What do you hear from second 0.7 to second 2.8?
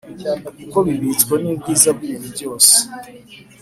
bibitswe n’ubwiza bw’ibintu byose